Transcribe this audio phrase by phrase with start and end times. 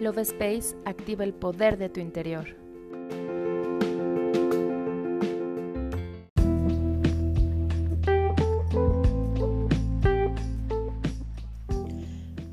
[0.00, 2.56] Love Space activa el poder de tu interior.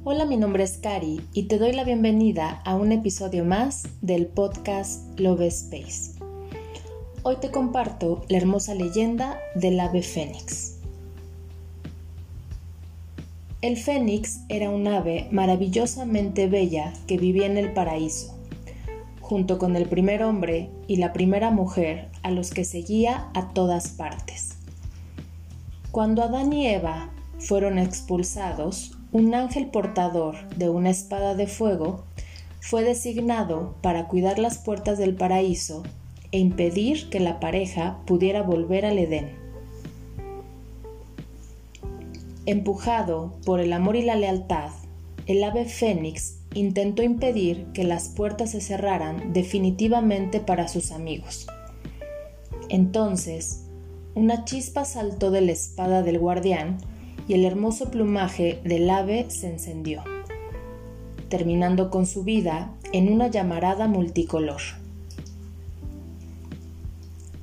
[0.04, 4.28] Hola, mi nombre es Cari y te doy la bienvenida a un episodio más del
[4.28, 6.20] podcast Love Space.
[7.24, 10.77] Hoy te comparto la hermosa leyenda del ave fénix.
[13.68, 18.34] El fénix era un ave maravillosamente bella que vivía en el paraíso,
[19.20, 23.90] junto con el primer hombre y la primera mujer a los que seguía a todas
[23.90, 24.56] partes.
[25.92, 32.06] Cuando Adán y Eva fueron expulsados, un ángel portador de una espada de fuego
[32.62, 35.84] fue designado para cuidar las puertas del paraíso
[36.32, 39.47] e impedir que la pareja pudiera volver al Edén.
[42.48, 44.70] Empujado por el amor y la lealtad,
[45.26, 51.46] el ave fénix intentó impedir que las puertas se cerraran definitivamente para sus amigos.
[52.70, 53.66] Entonces,
[54.16, 56.78] una chispa saltó de la espada del guardián
[57.28, 60.06] y el hermoso plumaje del ave se encendió,
[61.28, 64.62] terminando con su vida en una llamarada multicolor.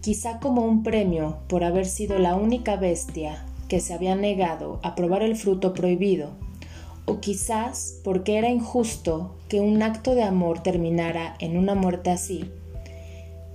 [0.01, 4.95] Quizá como un premio por haber sido la única bestia que se había negado a
[4.95, 6.31] probar el fruto prohibido,
[7.07, 12.53] o quizás porque era injusto que un acto de amor terminara en una muerte así.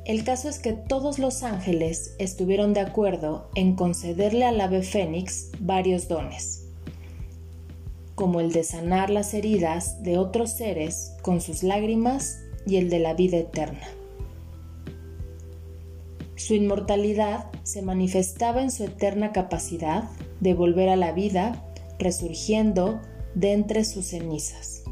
[0.03, 5.51] El caso es que todos los ángeles estuvieron de acuerdo en concederle al ave fénix
[5.61, 6.65] varios dones,
[8.15, 12.99] como el de sanar las heridas de otros seres con sus lágrimas y el de
[12.99, 13.87] la vida eterna.
[16.39, 20.05] Su inmortalidad se manifestaba en su eterna capacidad
[20.39, 21.61] de volver a la vida,
[21.99, 23.01] resurgiendo
[23.35, 24.83] de entre sus cenizas.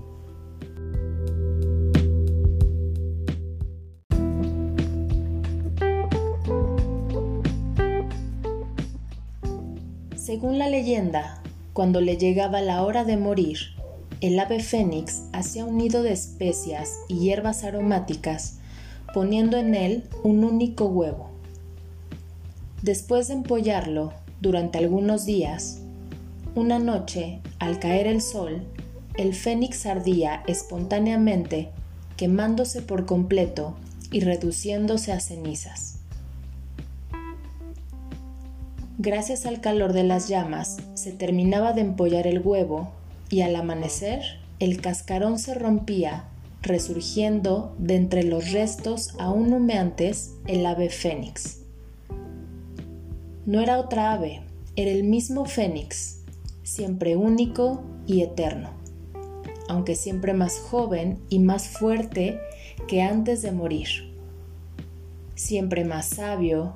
[10.17, 11.41] Según la leyenda,
[11.71, 13.57] cuando le llegaba la hora de morir,
[14.19, 18.59] el ave fénix hacía un nido de especias y hierbas aromáticas,
[19.13, 21.36] poniendo en él un único huevo.
[22.81, 25.79] Después de empollarlo durante algunos días,
[26.53, 28.63] una noche, al caer el sol,
[29.15, 31.69] el fénix ardía espontáneamente,
[32.17, 33.75] quemándose por completo
[34.11, 35.99] y reduciéndose a cenizas.
[38.99, 42.91] Gracias al calor de las llamas, se terminaba de empollar el huevo
[43.29, 44.21] y al amanecer
[44.59, 46.25] el cascarón se rompía,
[46.61, 51.66] resurgiendo de entre los restos aún humeantes el ave fénix.
[53.47, 54.41] No era otra ave,
[54.75, 56.19] era el mismo Fénix,
[56.63, 58.71] siempre único y eterno,
[59.69, 62.41] aunque siempre más joven y más fuerte
[62.89, 63.87] que antes de morir.
[65.35, 66.73] Siempre más sabio,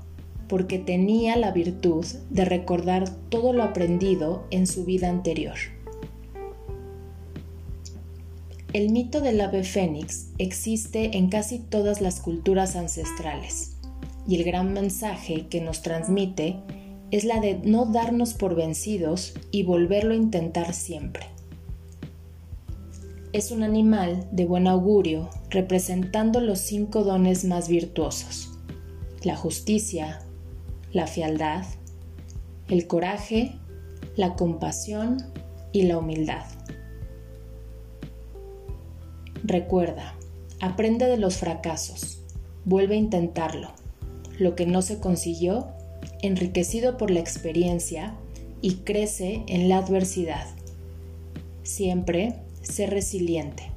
[0.48, 5.58] porque tenía la virtud de recordar todo lo aprendido en su vida anterior.
[8.72, 13.71] El mito del ave fénix existe en casi todas las culturas ancestrales
[14.28, 16.60] y el gran mensaje que nos transmite
[17.12, 21.26] es la de no darnos por vencidos y volverlo a intentar siempre.
[23.34, 28.52] Es un animal de buen augurio representando los cinco dones más virtuosos,
[29.24, 30.22] la justicia,
[30.92, 31.66] la fialdad,
[32.68, 33.56] el coraje,
[34.16, 35.18] la compasión
[35.72, 36.46] y la humildad.
[39.44, 40.16] Recuerda,
[40.60, 42.22] aprende de los fracasos,
[42.66, 43.81] vuelve a intentarlo
[44.38, 45.68] lo que no se consiguió,
[46.22, 48.16] enriquecido por la experiencia
[48.62, 50.48] y crece en la adversidad.
[51.64, 53.72] Siempre sé resiliente.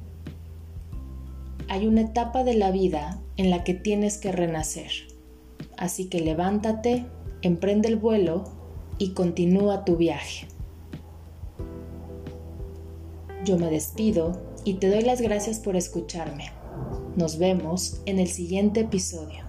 [1.67, 4.91] Hay una etapa de la vida en la que tienes que renacer.
[5.77, 7.05] Así que levántate,
[7.41, 8.43] emprende el vuelo
[8.97, 10.47] y continúa tu viaje.
[13.43, 16.51] Yo me despido y te doy las gracias por escucharme.
[17.15, 19.44] Nos vemos en el siguiente episodio.